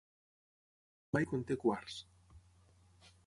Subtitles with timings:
[1.17, 1.99] Mai conté quars.